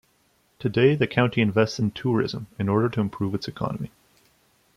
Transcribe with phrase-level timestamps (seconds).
[0.57, 3.91] Today the county invests in tourism in order to improve its economy.